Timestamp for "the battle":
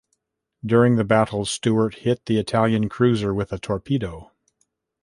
0.95-1.45